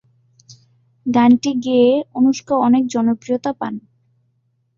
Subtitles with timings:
[1.05, 3.73] গানটি গেয়ে অনুষ্কা অনেক জনপ্রিয়তা পান।